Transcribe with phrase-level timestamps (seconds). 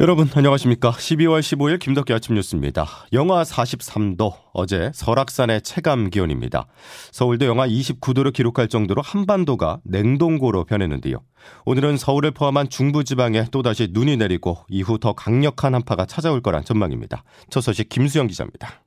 [0.00, 0.92] 여러분 안녕하십니까?
[0.92, 2.86] 12월 15일 김덕기 아침 뉴스입니다.
[3.12, 6.68] 영하 43도 어제 설악산의 체감 기온입니다.
[7.10, 11.16] 서울도 영하 29도를 기록할 정도로 한반도가 냉동고로 변했는데요.
[11.64, 17.24] 오늘은 서울을 포함한 중부지방에 또다시 눈이 내리고 이후 더 강력한 한파가 찾아올 거란 전망입니다.
[17.50, 18.84] 첫 소식 김수영 기자입니다.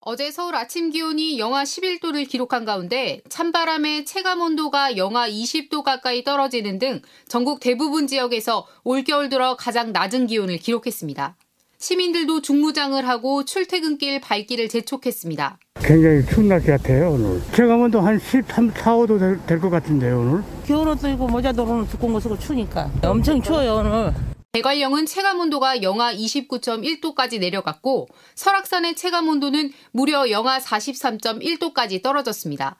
[0.00, 6.78] 어제 서울 아침 기온이 영하 11도를 기록한 가운데 찬바람에 체감 온도가 영하 20도 가까이 떨어지는
[6.78, 11.36] 등 전국 대부분 지역에서 올겨울 들어 가장 낮은 기온을 기록했습니다.
[11.80, 15.58] 시민들도 중무장을 하고 출퇴근길 발길을 재촉했습니다.
[15.80, 17.40] 굉장히 추운 날씨 같아요 오늘.
[17.52, 20.42] 체감 온도 한 13, 4, 5도 될 것 같은데요 오늘.
[20.66, 24.12] 겨울옷 입고 모자도 오늘 두꺼운 거 쓰고 추우니까 엄청 추워요 오늘.
[24.52, 32.76] 대관령은 체감 온도가 영하 29.1도까지 내려갔고 설악산의 체감 온도는 무려 영하 43.1도까지 떨어졌습니다.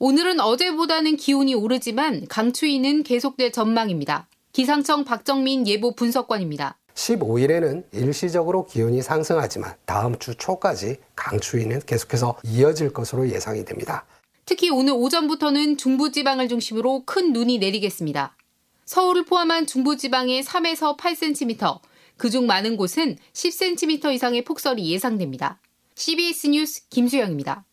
[0.00, 4.26] 오늘은 어제보다는 기온이 오르지만 강추위는 계속될 전망입니다.
[4.52, 6.76] 기상청 박정민 예보 분석관입니다.
[6.94, 14.04] 15일에는 일시적으로 기온이 상승하지만 다음 주 초까지 강추위는 계속해서 이어질 것으로 예상이 됩니다.
[14.46, 18.36] 특히 오늘 오전부터는 중부지방을 중심으로 큰 눈이 내리겠습니다.
[18.84, 21.80] 서울을 포함한 중부지방에 3에서 8cm,
[22.16, 25.60] 그중 많은 곳은 10cm 이상의 폭설이 예상됩니다.
[25.94, 27.64] CBS 뉴스 김수영입니다.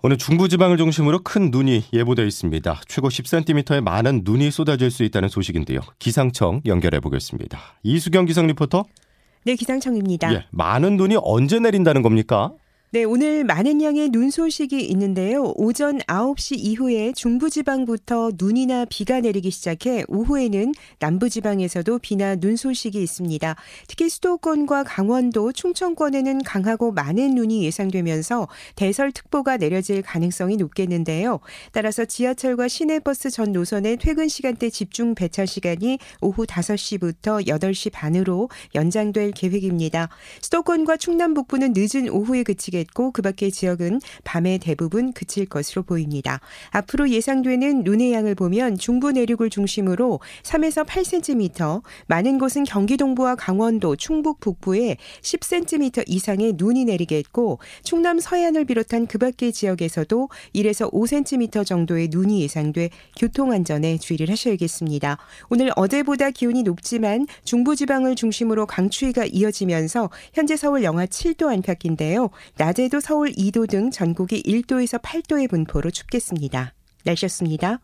[0.00, 2.82] 오늘 중부지방을 중심으로 큰 눈이 예보되어 있습니다.
[2.86, 5.80] 최고 10cm의 많은 눈이 쏟아질 수 있다는 소식인데요.
[5.98, 7.58] 기상청 연결해 보겠습니다.
[7.82, 8.84] 이수경 기상 리포터.
[9.44, 10.32] 네, 기상청입니다.
[10.34, 12.52] 예, 많은 눈이 언제 내린다는 겁니까?
[12.90, 15.52] 네, 오늘 많은 양의 눈 소식이 있는데요.
[15.56, 23.56] 오전 9시 이후에 중부지방부터 눈이나 비가 내리기 시작해 오후에는 남부지방에서도 비나 눈 소식이 있습니다.
[23.88, 31.40] 특히 수도권과 강원도, 충청권에는 강하고 많은 눈이 예상되면서 대설특보가 내려질 가능성이 높겠는데요.
[31.72, 39.32] 따라서 지하철과 시내버스 전 노선의 퇴근 시간대 집중 배차 시간이 오후 5시부터 8시 반으로 연장될
[39.32, 40.08] 계획입니다.
[40.40, 46.40] 수도권과 충남 북부는 늦은 오후에 그치게 그치겠고 그 밖의 지역은 밤에 대부분 그칠 것으로 보입니다.
[46.70, 53.96] 앞으로 예상되는 눈의 양을 보면 중부 내륙을 중심으로 3에서 8cm, 많은 곳은 경기 동부와 강원도,
[53.96, 62.08] 충북 북부에 10cm 이상의 눈이 내리겠고 충남 서해안을 비롯한 그 밖의 지역에서도 1에서 5cm 정도의
[62.10, 65.18] 눈이 예상돼 교통 안전에 주의를 하셔야겠습니다.
[65.50, 72.30] 오늘 어제보다 기온이 높지만 중부 지방을 중심으로 강추위가 이어지면서 현재 서울 영하 7도 안팎인데요.
[72.56, 76.74] 낮 에도 서울 2도 등 전국이 1도에서 8도의 분포로 춥겠습니다.
[77.04, 77.80] 날씨였습니다.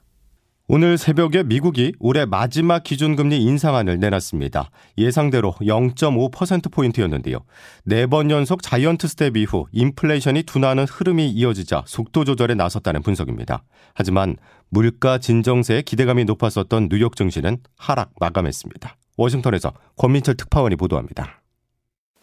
[0.67, 4.71] 오늘 새벽에 미국이 올해 마지막 기준금리 인상안을 내놨습니다.
[4.97, 7.39] 예상대로 0.5%포인트였는데요.
[7.85, 13.63] 네 번 연속 자이언트 스텝 이후 인플레이션이 둔화하는 흐름이 이어지자 속도 조절에 나섰다는 분석입니다.
[13.95, 14.37] 하지만
[14.71, 18.97] 물가 진정세에 기대감이 높았었던 뉴욕 증시는 하락 마감했습니다.
[19.19, 21.44] 워싱턴에서 권민철 특파원이 보도합니다.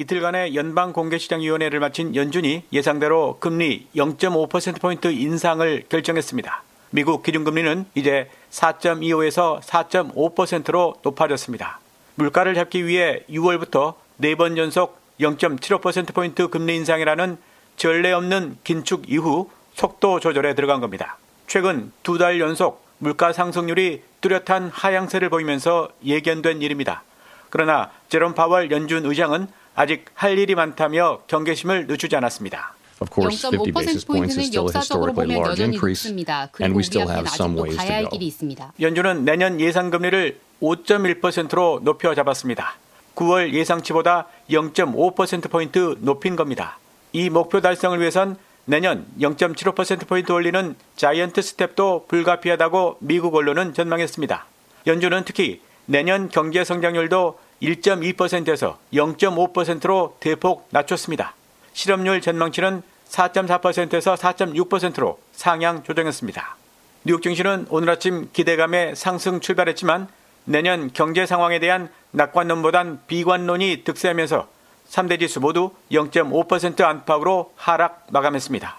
[0.01, 6.63] 이틀간의 연방공개시장위원회를 마친 연준이 예상대로 금리 0.5%포인트 인상을 결정했습니다.
[6.89, 11.79] 미국 기준금리는 이제 4.25에서 4.5%로 높아졌습니다.
[12.15, 17.37] 물가를 잡기 위해 6월부터 4번 연속 0.75%포인트 금리 인상이라는
[17.77, 21.17] 전례 없는 긴축 이후 속도 조절에 들어간 겁니다.
[21.45, 27.03] 최근 두 달 연속 물가 상승률이 뚜렷한 하향세를 보이면서 예견된 일입니다.
[27.51, 32.75] 그러나 제롬 파월 연준 의장은 아직 할 일이 많다며 경계심을 늦추지 않았습니다.
[32.99, 36.49] 0.5%포인트는 역사적으로 보면 여전히 높습니다.
[36.51, 38.73] 그리고 우리 앞에 아직도 가야 할 길이 있습니다.
[38.79, 42.75] 연준은 내년 예상금리를 5.1%로 높여 잡았습니다.
[43.15, 46.77] 9월 예상치보다 0.5%포인트 높인 겁니다.
[47.13, 54.45] 이 목표 달성을 위해선 내년 0.75%포인트 올리는 자이언트 스텝도 불가피하다고 미국 언론은 전망했습니다.
[54.87, 61.35] 연준은 특히 내년 경제 성장률도 1.2%에서 0.5%로 대폭 낮췄습니다.
[61.73, 66.55] 실업률 전망치는 4.4%에서 4.6%로 상향 조정했습니다.
[67.03, 70.07] 뉴욕 증시는 오늘 아침 기대감에 상승 출발했지만
[70.45, 74.47] 내년 경제 상황에 대한 낙관론보단 비관론이 득세하면서
[74.89, 78.77] 3대 지수 모두 0.5% 안팎으로 하락 마감했습니다.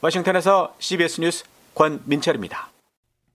[0.00, 2.77] 워싱턴에서 CBS 뉴스 권민철입니다.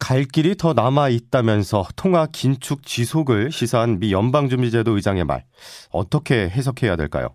[0.03, 5.45] 갈 길이 더 남아 있다면서 통화 긴축 지속을 시사한 미 연방준비제도 의장의 말
[5.91, 7.29] 어떻게 해석해야 될까요?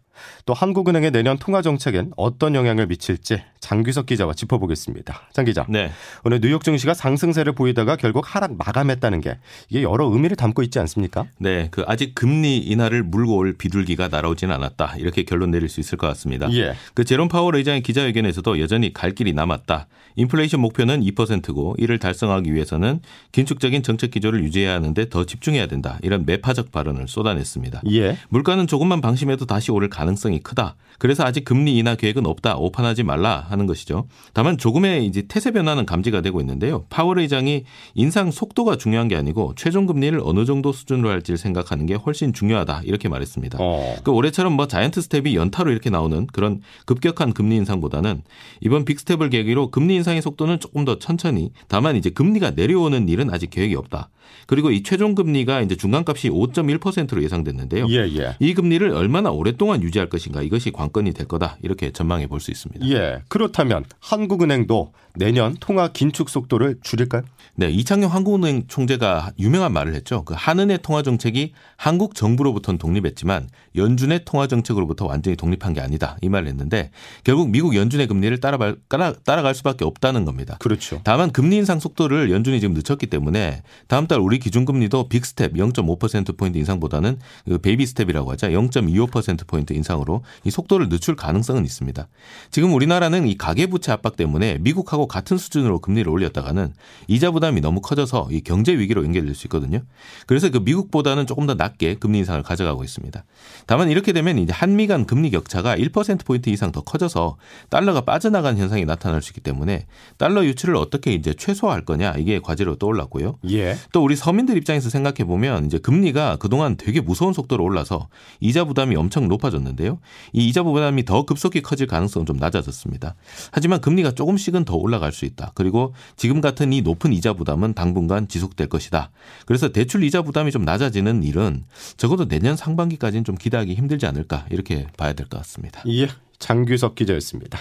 [0.46, 5.28] 또 한국은행의 내년 통화 정책엔 어떤 영향을 미칠지 장규석 기자와 짚어보겠습니다.
[5.32, 5.66] 장 기자.
[5.68, 5.90] 네.
[6.24, 9.38] 오늘 뉴욕 증시가 상승세를 보이다가 결국 하락 마감했다는 게
[9.68, 11.26] 이게 여러 의미를 담고 있지 않습니까?
[11.38, 14.94] 네, 그 아직 금리 인하를 물고 올 비둘기가 날아오지는 않았다.
[14.98, 16.50] 이렇게 결론 내릴 수 있을 것 같습니다.
[16.52, 16.74] 예.
[16.94, 19.86] 그 제롬 파월 의장의 기자회견에서도 여전히 갈 길이 남았다.
[20.16, 23.00] 인플레이션 목표는 2%고 이를 달성하기 위해서는
[23.32, 25.98] 긴축적인 정책 기조를 유지해야 하는데 더 집중해야 된다.
[26.02, 27.82] 이런 매파적 발언을 쏟아냈습니다.
[27.92, 28.16] 예.
[28.28, 30.76] 물가는 조금만 방심해도 다시 오를 가능 성이 크다.
[30.98, 32.56] 그래서 아직 금리 인하 계획은 없다.
[32.56, 34.06] 오판하지 말라 하는 것이죠.
[34.32, 36.84] 다만 조금의 이제 태세 변화는 감지가 되고 있는데요.
[36.90, 37.64] 파월 의장이
[37.94, 42.82] 인상 속도가 중요한 게 아니고 최종 금리를 어느 정도 수준으로 할지를 생각하는 게 훨씬 중요하다.
[42.84, 43.58] 이렇게 말했습니다.
[43.60, 43.96] 어.
[44.02, 48.22] 그 올해처럼 뭐 자이언트 스텝이 연타로 이렇게 나오는 그런 급격한 금리 인상보다는
[48.60, 53.50] 이번 빅스텝을 계기로 금리 인상의 속도는 조금 더 천천히 다만 이제 금리가 내려오는 일은 아직
[53.50, 54.10] 계획이 없다.
[54.46, 57.86] 그리고 이 최종 금리가 이제 중간값이 5.1%로 예상됐는데요.
[57.88, 58.36] 예, 예.
[58.40, 62.50] 이 금리를 얼마나 오랫동안 유지 할 것인가 이것이 관건이 될 거다 이렇게 전망해 볼 수
[62.50, 62.86] 있습니다.
[62.88, 63.22] 예.
[63.28, 67.22] 그렇다면 한국은행도 내년 통화 긴축 속도를 줄일까요?
[67.56, 70.22] 네, 이창용 한국은행 총재가 유명한 말을 했죠.
[70.24, 76.28] 그 한은의 통화 정책이 한국 정부로부터는 독립했지만 연준의 통화 정책으로부터 완전히 독립한 게 아니다 이
[76.28, 76.90] 말을 했는데
[77.24, 80.56] 결국 미국 연준의 금리를 따라, 따라 따라갈 수밖에 없다는 겁니다.
[80.60, 81.00] 그렇죠.
[81.02, 87.18] 다만 금리 인상 속도를 연준이 지금 늦췄기 때문에 다음 달 우리 기준금리도 빅스텝 0.5%포인트 인상보다는
[87.46, 88.46] 그 베이비 스텝이라고 하죠.
[88.48, 92.08] 0.25%포인트 인상 으로 이 속도를 늦출 가능성은 있습니다.
[92.50, 96.74] 지금 우리나라는 이 가계부채 압박 때문에 미국하고 같은 수준으로 금리를 올렸다가는
[97.06, 99.80] 이자 부담이 너무 커져서 이 경제 위기로 연결될 수 있거든요.
[100.26, 103.24] 그래서 그 미국보다는 조금 더 낮게 금리 인상을 가져가고 있습니다.
[103.66, 107.36] 다만 이렇게 되면 이제 한미 간 금리 격차가 1%포인트 이상 더 커져서
[107.70, 109.86] 달러가 빠져나가는 현상이 나타날 수 있기 때문에
[110.16, 113.38] 달러 유출을 어떻게 이제 최소화할 거냐 이게 과제로 떠올랐고요.
[113.50, 113.76] 예.
[113.92, 118.08] 또 우리 서민들 입장에서 생각해 보면 이제 금리가 그동안 되게 무서운 속도로 올라서
[118.40, 120.00] 이자 부담이 엄청 높아졌 는데요.
[120.32, 123.14] 이 이자 부담이 더 급속히 커질 가능성은 좀 낮아졌습니다.
[123.52, 125.52] 하지만 금리가 조금씩은 더 올라갈 수 있다.
[125.54, 129.10] 그리고 지금 같은 이 높은 이자 부담은 당분간 지속될 것이다.
[129.46, 131.64] 그래서 대출 이자 부담이 좀 낮아지는 일은
[131.96, 135.82] 적어도 내년 상반기까지는 좀 기대하기 힘들지 않을까 이렇게 봐야 될 것 같습니다.
[135.88, 136.08] 예.
[136.38, 137.58] 장규석 기자였습니다.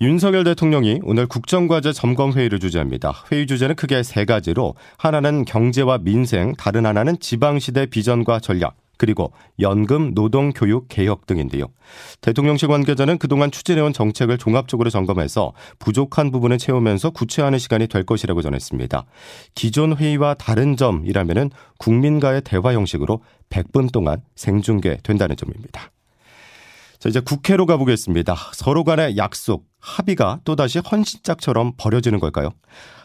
[0.00, 3.24] 윤석열 대통령이 오늘 국정과제 점검 회의를 주재합니다.
[3.30, 10.14] 회의 주제는 크게 세 가지로 하나는 경제와 민생, 다른 하나는 지방시대 비전과 전략, 그리고 연금,
[10.14, 11.66] 노동, 교육, 개혁 등인데요.
[12.20, 19.04] 대통령실 관계자는 그동안 추진해온 정책을 종합적으로 점검해서 부족한 부분을 채우면서 구체화하는 시간이 될 것이라고 전했습니다.
[19.56, 21.50] 기존 회의와 다른 점이라면
[21.80, 25.90] 국민과의 대화 형식으로 100분 동안 생중계된다는 점입니다.
[27.02, 28.36] 자, 이제 국회로 가보겠습니다.
[28.52, 32.50] 서로 간의 약속, 합의가 또다시 헌신짝처럼 버려지는 걸까요?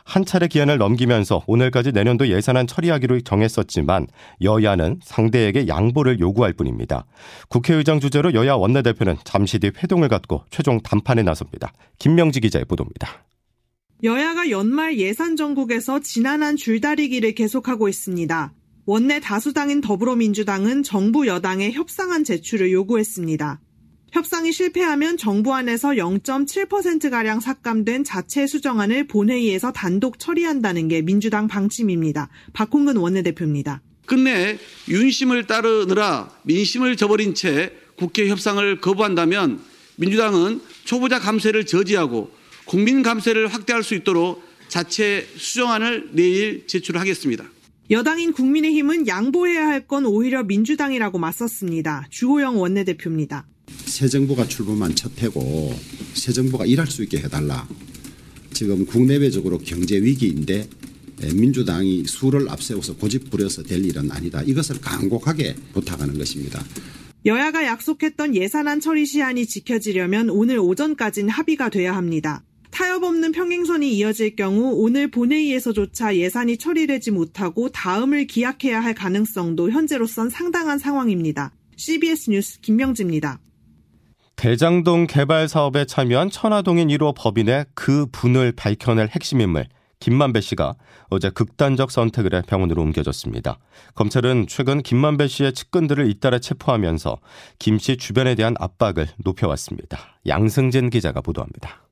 [0.06, 4.06] 한 차례 기한을 넘기면서 오늘까지 내년도 예산안 처리하기로 정했었지만
[4.44, 7.08] 여야는 상대에게 양보를 요구할 뿐입니다.
[7.50, 11.74] 국회의장 주재로 여야 원내대표는 잠시 뒤 회동을 갖고 최종 담판에 나섭니다.
[11.98, 13.26] 김명지 기자의 보도입니다.
[14.04, 18.54] 여야가 연말 예산 정국에서 지난한 줄다리기를 계속하고 있습니다.
[18.86, 23.62] 원내 다수당인 더불어민주당은 정부 여당에 협상안 제출을 요구했습니다.
[24.12, 32.30] 협상이 실패하면 정부 안에서 0.7%가량 삭감된 자체 수정안을 본회의에서 단독 처리한다는 게 민주당 방침입니다.
[32.54, 33.82] 박홍근 원내대표입니다.
[34.06, 34.58] 끝내
[34.88, 39.60] 윤심을 따르느라 민심을 저버린 채 국회 협상을 거부한다면
[39.98, 42.32] 민주당은 초보자 감세를 저지하고
[42.66, 47.46] 국민 감세를 확대할 수 있도록 자체 수정안을 내일 제출하겠습니다.
[47.90, 52.06] 여당인 국민의힘은 양보해야 할 건 오히려 민주당이라고 맞섰습니다.
[52.10, 53.46] 주호영 원내대표입니다.
[53.98, 55.74] 새 정부가 출범한 첫 해고
[56.14, 57.68] 새 정부가 일할 수 있게 해달라.
[58.54, 60.70] 지금 국내외적으로 경제 위기인데
[61.34, 64.44] 민주당이 수를 앞세워서 고집 부려서 될 일은 아니다.
[64.44, 66.64] 이것을 강곡하게 부탁하는 것입니다.
[67.26, 72.44] 여야가 약속했던 예산안 처리 시한이 지켜지려면 오늘 오전까지는 합의가 돼야 합니다.
[72.70, 80.30] 타협 없는 평행선이 이어질 경우 오늘 본회의에서조차 예산이 처리되지 못하고 다음을 기약해야 할 가능성도 현재로선
[80.30, 81.52] 상당한 상황입니다.
[81.78, 83.40] CBS 뉴스 김명지입니다.
[84.38, 89.66] 대장동 개발 사업에 참여한 천화동인 1호 법인의 그 분을 밝혀낼 핵심 인물
[90.00, 90.76] 김만배 씨가
[91.10, 93.58] 어제 극단적 선택을 해 병원으로 옮겨졌습니다.
[93.96, 97.18] 검찰은 최근 김만배 씨의 측근들을 잇따라 체포하면서
[97.58, 99.98] 김 씨 주변에 대한 압박을 높여왔습니다.
[100.28, 101.88] 양승진 기자가 보도합니다.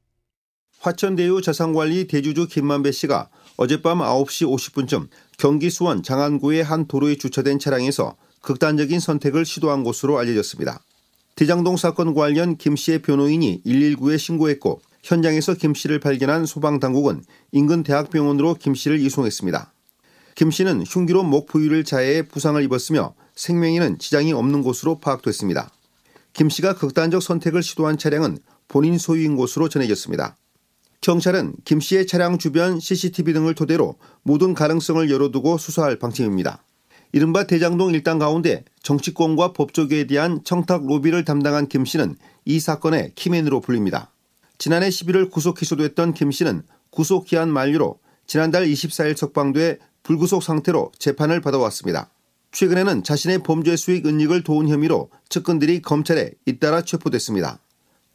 [0.82, 5.08] 화천대유 자산관리 대주주 김만배 씨가 어젯밤 9시 50분쯤
[5.40, 10.84] 경기 수원 장안구의 한 도로에 주차된 차량에서 극단적인 선택을 시도한 것으로 알려졌습니다.
[11.36, 18.56] 대장동 사건 관련 김 씨의 변호인이 119에 신고했고 현장에서 김 씨를 발견한 소방당국은 인근 대학병원으로
[18.56, 19.74] 김 씨를 이송했습니다.
[20.36, 25.72] 김 씨는 흉기로 목 부위를 자해해 부상을 입었으며 생명에는 지장이 없는 것으로 파악됐습니다.
[26.32, 28.38] 김 씨가 극단적 선택을 시도한 차량은
[28.70, 30.38] 본인 소유인 것으로 전해졌습니다.
[31.02, 36.64] 경찰은 김 씨의 차량 주변 CCTV 등을 토대로 모든 가능성을 열어두고 수사할 방침입니다.
[37.16, 43.62] 이른바 대장동 일당 가운데 정치권과 법조계에 대한 청탁 로비를 담당한 김 씨는 이 사건의 키맨으로
[43.62, 44.12] 불립니다.
[44.58, 51.40] 지난해 11월 구속 기소됐던 김 씨는 구속 기한 만료로 지난달 24일 석방돼 불구속 상태로 재판을
[51.40, 52.10] 받아왔습니다.
[52.52, 57.60] 최근에는 자신의 범죄 수익 은닉을 도운 혐의로 측근들이 검찰에 잇따라 체포됐습니다.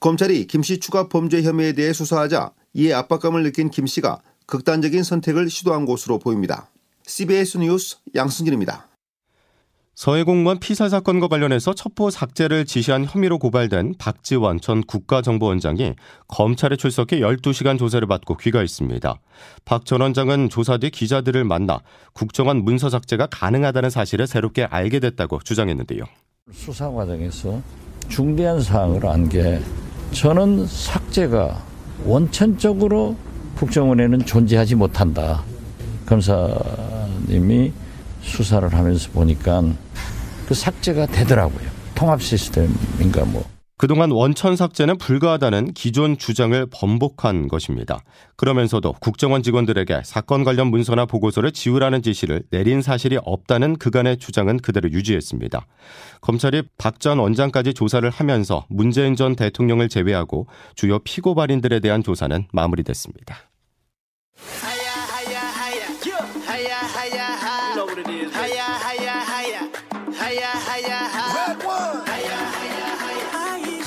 [0.01, 5.49] 검찰이 김 씨 추가 범죄 혐의에 대해 수사하자 이에 압박감을 느낀 김 씨가 극단적인 선택을
[5.49, 6.69] 시도한 것으로 보입니다.
[7.07, 8.90] CBS 뉴스 양승진입니다.
[9.95, 15.95] 서해 공무원 피살 사건과 관련해서 첩보 삭제를 지시한 혐의로 고발된 박지원 전 국가정보원장이
[16.27, 19.21] 검찰에 출석해 12시간 조사를 받고 귀가했습니다.
[19.67, 21.81] 박 전 원장은 조사 뒤 기자들을 만나
[22.15, 26.05] 국정원 문서 삭제가 가능하다는 사실을 새롭게 알게 됐다고 주장했는데요.
[26.53, 27.61] 수사 과정에서
[28.09, 29.61] 중대한 사항을 안 게
[30.13, 31.63] 저는 삭제가
[32.07, 33.17] 원천적으로
[33.57, 35.43] 국정원에는 존재하지 못한다.
[36.07, 37.73] 검사님이
[38.23, 39.63] 수사를 하면서 보니까
[40.47, 41.69] 그 삭제가 되더라고요.
[41.95, 43.45] 통합 시스템인가 뭐.
[43.77, 48.01] 그동안 원천 삭제는 불가하다는 기존 주장을 번복한 것입니다.
[48.37, 54.91] 그러면서도 국정원 직원들에게 사건 관련 문서나 보고서를 지우라는 지시를 내린 사실이 없다는 그간의 주장은 그대로
[54.91, 55.67] 유지했습니다.
[56.21, 63.50] 검찰이 박 전 원장까지 조사를 하면서 문재인 전 대통령을 제외하고 주요 피고발인들에 대한 조사는 마무리됐습니다.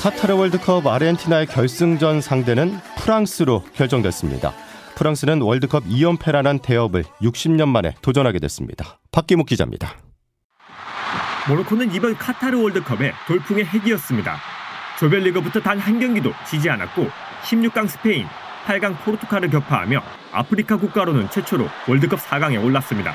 [0.04, 4.52] 카타르 월드컵 아르헨티나의 결승전 상대는 프랑스로 결정됐습니다.
[4.96, 9.00] 프랑스는 월드컵 2연패라는 대업을 60년 만에 도전하게 됐습니다.
[9.14, 9.94] 박기묵 기자입니다.
[11.48, 14.38] 모로코는 이번 카타르 월드컵의 돌풍의 핵이었습니다.
[15.00, 17.08] 조별리그부터 단 한 경기도 지지 않았고
[17.44, 18.28] 16강 스페인,
[18.66, 20.02] 8강 포르투갈을 격파하며
[20.34, 23.14] 아프리카 국가로는 최초로 월드컵 4강에 올랐습니다.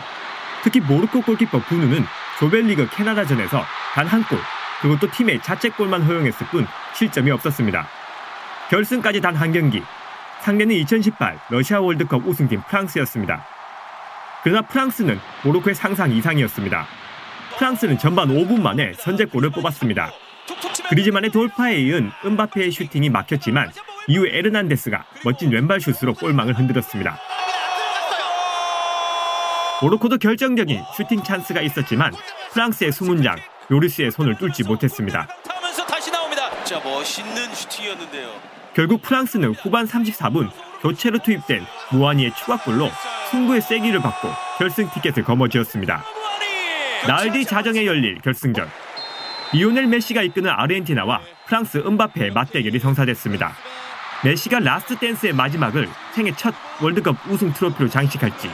[0.64, 2.04] 특히 모로코 골키퍼 부누는
[2.40, 3.62] 조별리그 캐나다전에서
[3.94, 4.38] 단 한 골,
[4.80, 7.86] 그것도 팀의 자책골만 허용했을 뿐 실점이 없었습니다.
[8.70, 9.82] 결승까지 단 한 경기.
[10.40, 13.44] 상대는 2018 러시아 월드컵 우승팀 프랑스였습니다.
[14.44, 16.86] 그러나 프랑스는 모로코의 상상 이상이었습니다.
[17.58, 20.12] 프랑스는 전반 5분 만에 선제골을 뽑았습니다.
[20.90, 23.72] 그리즈만의 돌파에 이은 은바페의 슈팅이 막혔지만
[24.06, 27.18] 이후 에르난데스가 멋진 왼발 슛으로 골망을 흔들었습니다.
[29.82, 32.12] 모로코도 결정적인 슈팅 찬스가 있었지만
[32.52, 33.36] 프랑스의 수문장
[33.70, 35.26] 요리스의 손을 뚫지 못했습니다.
[35.88, 36.50] 다시 나옵니다.
[36.64, 38.30] 진짜 멋있는 슈팅이었는데요.
[38.74, 42.90] 결국 프랑스는 후반 34분 교체로 투입된 무아니의 추가골로
[43.30, 46.04] 승부의 쐐기를 박고 결승 티켓을 거머쥐었습니다.
[47.06, 48.68] 나흘 뒤 자정에 열릴 결승전.
[49.52, 53.52] 리오넬 메시가 이끄는 아르헨티나와 프랑스 음바페의 맞대결이 성사됐습니다.
[54.24, 58.50] 메시가 라스트 댄스의 마지막을 생애 첫 월드컵 우승 트로피로 장식할지,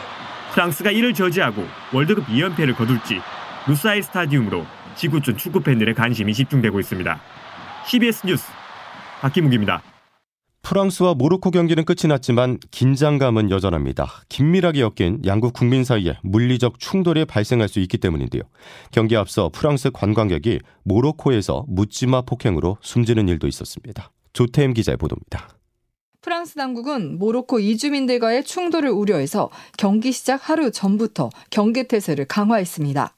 [0.53, 3.21] 프랑스가 이를 저지하고 월드컵 2연패를 거둘지
[3.67, 7.21] 루사일 스타디움으로 지구촌 축구 팬들의 관심이 집중되고 있습니다.
[7.87, 8.45] CBS 뉴스
[9.21, 9.83] 박기묵입니다.
[10.63, 14.11] 프랑스와 모로코 경기는 끝이 났지만 긴장감은 여전합니다.
[14.31, 18.43] 긴밀하게 엮인 양국 국민 사이에 물리적 충돌이 발생할 수 있기 때문인데요.
[18.91, 24.11] 경기 앞서 프랑스 관광객이 모로코에서 묻지마 폭행으로 숨지는 일도 있었습니다.
[24.33, 25.51] 조태임 기자의 보도입니다.
[26.23, 33.15] 프랑스 당국은 모로코 이주민들과의 충돌을 우려해서 경기 시작 하루 전부터 경계 태세를 강화했습니다.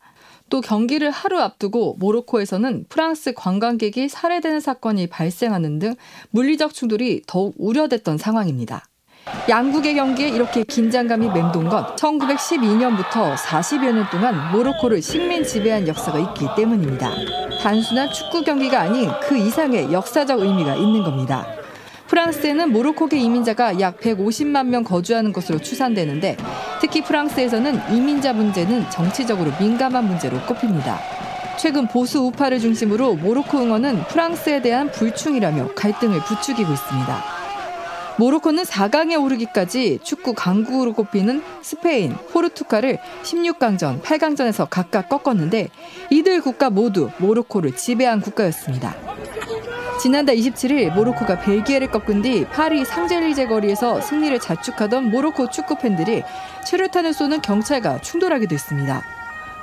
[0.49, 5.95] 또 경기를 하루 앞두고 모로코에서는 프랑스 관광객이 살해되는 사건이 발생하는 등
[6.31, 8.85] 물리적 충돌이 더욱 우려됐던 상황입니다.
[9.49, 16.47] 양국의 경기에 이렇게 긴장감이 맴돈 건 1912년부터 40여 년 동안 모로코를 식민 지배한 역사가 있기
[16.57, 17.11] 때문입니다.
[17.61, 21.45] 단순한 축구 경기가 아닌 그 이상의 역사적 의미가 있는 겁니다.
[22.17, 26.39] 프랑스에는 모로코계 이민자가 약 150만 명 거주하는 것으로 추산되는데
[26.81, 30.99] 특히 프랑스에서는 이민자 문제는 정치적으로 민감한 문제로 꼽힙니다.
[31.59, 37.23] 최근 보수 우파를 중심으로 모로코 응원은 프랑스에 대한 불충이라며 갈등을 부추기고 있습니다.
[38.19, 45.69] 모로코는 4강에 오르기까지 축구 강국으로 꼽히는 스페인, 포르투갈을 16강전, 8강전에서 각각 꺾었는데
[46.09, 49.06] 이들 국가 모두 모로코를 지배한 국가였습니다.
[50.01, 56.23] 지난달 27일 모로코가 벨기에를 꺾은 뒤 파리 상젤리제 거리에서 승리를 자축하던 모로코 축구 팬들이
[56.67, 59.03] 최루탄을 쏘는 경찰과 충돌하기도 했습니다.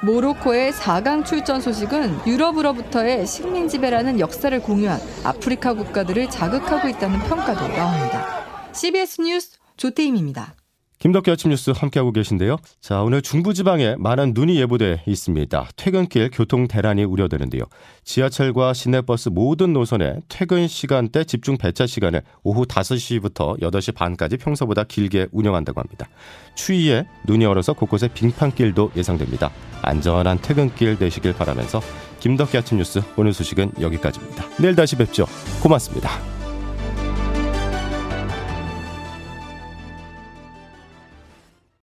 [0.02, 8.74] 모로코의 4강 출전 소식은 유럽으로부터의 식민 지배라는 역사를 공유한 아프리카 국가들을 자극하고 있다는 평가도 나옵니다.
[8.74, 10.56] CBS 뉴스 조태임입니다.
[11.04, 12.56] 김덕기 아침 뉴스 함께하고 계신데요.
[12.80, 15.68] 자, 오늘 중부지방에 많은 눈이 예보돼 있습니다.
[15.76, 17.64] 퇴근길 교통 대란이 우려되는데요.
[18.06, 25.28] 지하철과 시내버스 모든 노선에 퇴근 시간대 집중 배차 시간을 오후 5시부터 8시 반까지 평소보다 길게
[25.34, 26.08] 운영한다고 합니다.
[26.56, 29.52] 추위에 눈이 얼어서 곳곳에 빙판길도 예상됩니다.
[29.82, 31.82] 안전한 퇴근길 되시길 바라면서
[32.22, 34.46] 김덕기 아침 뉴스 오늘 소식은 여기까지입니다.
[34.58, 35.26] 내일 다시 뵙죠.
[35.62, 36.43] 고맙습니다.